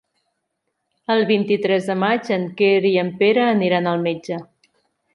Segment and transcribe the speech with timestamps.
[1.15, 4.45] El vint-i-tres de maig en Quer i en Pere aniran al metge.